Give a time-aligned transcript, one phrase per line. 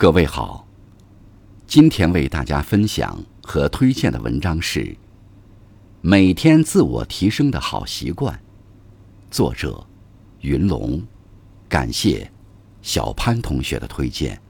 [0.00, 0.66] 各位好，
[1.66, 4.80] 今天为大家分享和推荐的文章是
[6.00, 8.34] 《每天自我提升的好习惯》，
[9.30, 9.86] 作者
[10.40, 11.02] 云龙，
[11.68, 12.32] 感谢
[12.80, 14.40] 小潘同学的推荐。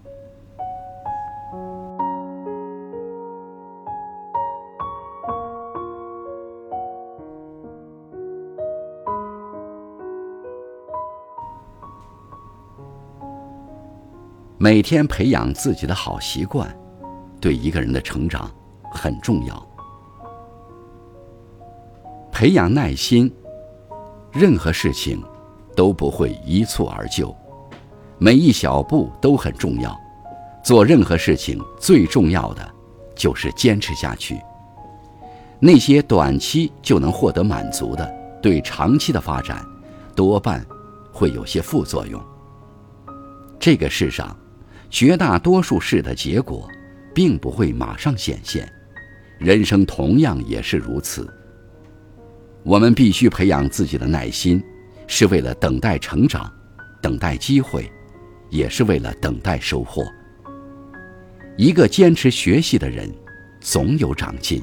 [14.62, 16.68] 每天培养自己的好习惯，
[17.40, 18.50] 对一个人的成长
[18.92, 19.66] 很重要。
[22.30, 23.34] 培养耐心，
[24.30, 25.18] 任何事情
[25.74, 27.34] 都不会一蹴而就，
[28.18, 29.98] 每一小步都很重要。
[30.62, 32.70] 做任何事情最重要的
[33.16, 34.38] 就是坚持下去。
[35.58, 38.06] 那些短期就能获得满足的，
[38.42, 39.64] 对长期的发展
[40.14, 40.62] 多半
[41.10, 42.22] 会有些副作用。
[43.58, 44.36] 这个世上。
[44.90, 46.68] 绝大多数事的结果，
[47.14, 48.70] 并不会马上显现，
[49.38, 51.32] 人生同样也是如此。
[52.64, 54.62] 我们必须培养自己的耐心，
[55.06, 56.52] 是为了等待成长，
[57.00, 57.90] 等待机会，
[58.50, 60.04] 也是为了等待收获。
[61.56, 63.10] 一个坚持学习的人，
[63.60, 64.62] 总有长进。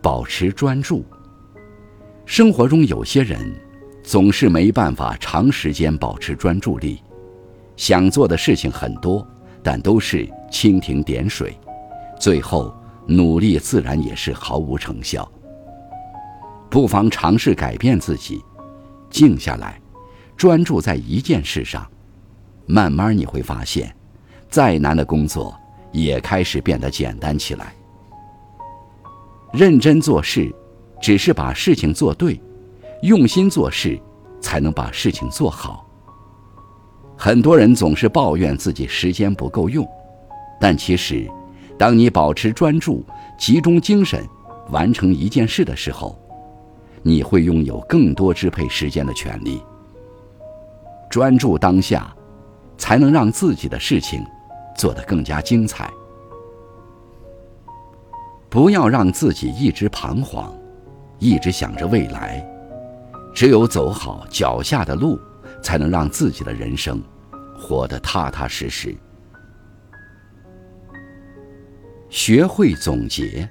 [0.00, 1.04] 保持专注。
[2.24, 3.54] 生活中有些人，
[4.02, 7.00] 总是没办法长时间保持专注力。
[7.76, 9.26] 想做的事情很多，
[9.62, 11.58] 但都是蜻蜓点水，
[12.18, 12.74] 最后
[13.06, 15.30] 努力自然也是毫无成效。
[16.70, 18.42] 不妨尝试改变自己，
[19.10, 19.80] 静下来，
[20.36, 21.86] 专注在一件事上，
[22.66, 23.94] 慢慢你会发现，
[24.50, 25.56] 再难的工作
[25.92, 27.72] 也开始变得简单起来。
[29.52, 30.52] 认真做事，
[31.00, 32.38] 只是把事情做对；
[33.02, 33.98] 用心做事，
[34.40, 35.85] 才能把事情做好。
[37.16, 39.88] 很多人总是抱怨自己时间不够用，
[40.60, 41.26] 但其实，
[41.78, 43.04] 当你保持专注、
[43.38, 44.22] 集中精神
[44.70, 46.18] 完成一件事的时候，
[47.02, 49.62] 你会拥有更多支配时间的权利。
[51.08, 52.14] 专注当下，
[52.76, 54.22] 才能让自己的事情
[54.76, 55.90] 做得更加精彩。
[58.50, 60.52] 不要让自己一直彷徨，
[61.18, 62.46] 一直想着未来。
[63.34, 65.18] 只有走好脚下的路。
[65.62, 67.02] 才能让自己的人生
[67.58, 68.94] 活得踏踏实实。
[72.08, 73.48] 学会总结。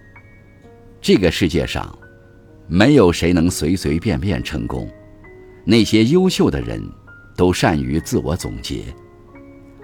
[1.02, 1.96] 这个世界上，
[2.68, 4.90] 没有谁能随随便便成功。
[5.64, 6.82] 那些优秀的人，
[7.36, 8.86] 都善于自我总结。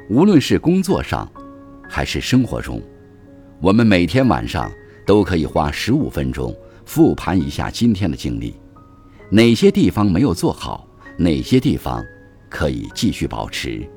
[0.10, 1.32] 无论是工作上，
[1.88, 2.82] 还是生活中，
[3.62, 4.72] 我们每天晚上
[5.06, 6.56] 都可以花十五分钟
[6.86, 8.56] 复盘一下今天的经历，
[9.30, 10.88] 哪些地方没有做好，
[11.22, 12.04] 哪些地方。
[12.52, 13.90] 可以继续保持。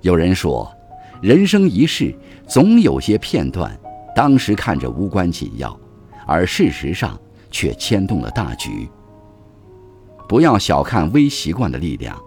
[0.00, 0.74] 有人说，
[1.20, 2.14] 人生一世，
[2.48, 3.78] 总有些片段，
[4.16, 5.78] 当时看着无关紧要，
[6.26, 7.20] 而事实上
[7.50, 8.88] 却牵动了大局。
[10.26, 12.18] 不要小看微习惯的力量，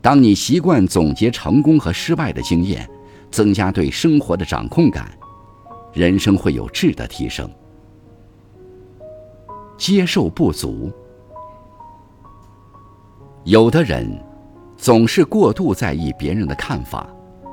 [0.00, 2.88] 当你习惯总结成功和失败的经验，
[3.32, 5.10] 增加对生活的掌控感，
[5.92, 7.50] 人生会有质的提升。
[9.76, 10.92] 接受不足。
[13.46, 14.04] 有的人
[14.76, 17.06] 总是过度在意别人的看法，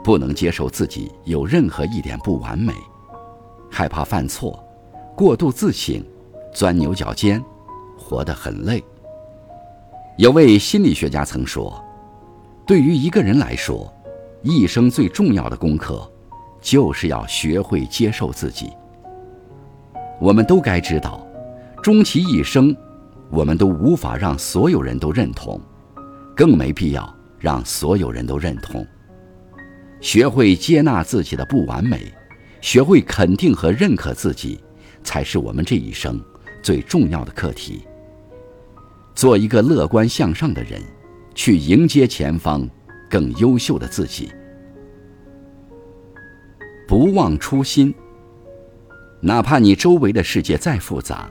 [0.03, 2.73] 不能接受自己有任何一点不完美，
[3.69, 4.59] 害怕犯错，
[5.15, 6.03] 过度自省，
[6.51, 7.39] 钻牛角尖，
[7.95, 8.83] 活得很累。
[10.17, 11.79] 有位心理学家曾说
[12.65, 13.93] ：“对于一个人来说，
[14.41, 16.11] 一生最重要的功课，
[16.59, 18.71] 就是要学会接受自己。”
[20.19, 21.23] 我们都该知道，
[21.83, 22.75] 终其一生，
[23.29, 25.61] 我们都无法让所有人都认同。
[26.43, 28.85] 更没必要让所有人都认同。
[30.01, 32.11] 学会接纳自己的不完美，
[32.59, 34.61] 学会肯定和认可自己，
[35.05, 36.21] 才是我们这一生
[36.61, 37.87] 最重要的课题。
[39.15, 40.81] 做一个乐观向上的人，
[41.33, 42.69] 去迎接前方
[43.09, 44.29] 更优秀的自己。
[46.85, 47.95] 不忘初心。
[49.21, 51.29] 哪怕你周围的世界再复杂，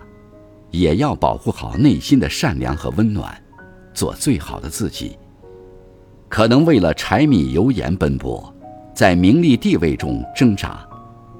[0.71, 3.39] 也要保护好内心的善良和温暖。
[3.95, 5.19] 做最好的自己。
[6.29, 8.53] 可能为了柴米油盐奔波，
[8.95, 10.87] 在名利地位中挣扎，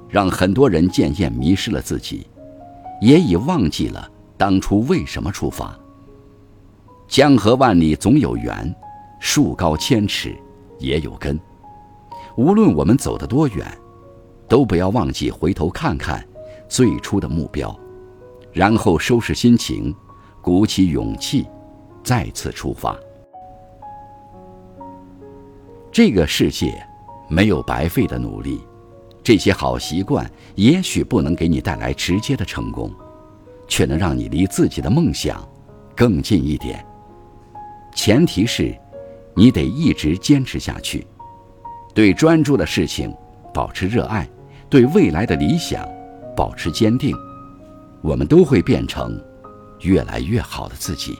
[0.07, 2.27] 让很多人渐渐迷失了自己，
[3.01, 4.07] 也已忘记了
[4.37, 5.75] 当初为什么出发。
[7.07, 8.75] 江河万里总有源，
[9.19, 10.35] 树高千尺
[10.79, 11.39] 也有根。
[12.35, 13.65] 无论我们走得多远，
[14.47, 16.23] 都不要忘记回头看看
[16.67, 17.75] 最初的目标，
[18.51, 19.93] 然后收拾心情，
[20.41, 21.45] 鼓起勇气。
[22.03, 22.95] 再次出发。
[25.91, 26.73] 这个世界
[27.29, 28.59] 没有白费的努力，
[29.23, 32.91] 这些好习惯也许不能给你带来直接的成功，
[33.67, 35.47] 却能让你离自己的梦想
[35.95, 36.83] 更近一点。
[37.95, 38.75] 前提是，
[39.35, 41.05] 你得一直坚持下去，
[41.93, 43.15] 对专注的事情
[43.53, 44.27] 保持热爱，
[44.67, 45.87] 对未来的理想
[46.35, 47.15] 保持坚定，
[48.01, 49.23] 我们都会变成
[49.81, 51.15] 越来越好的自己。